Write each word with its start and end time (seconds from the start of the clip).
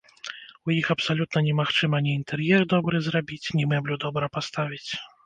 У 0.67 0.71
іх 0.77 0.87
абсалютна 0.93 1.43
немагчыма 1.47 1.97
ні 2.05 2.11
інтэр'ер 2.19 2.65
добры 2.73 3.03
зрабіць, 3.09 3.49
ні 3.61 3.69
мэблю 3.75 3.99
добра 4.07 4.31
паставіць. 4.39 4.91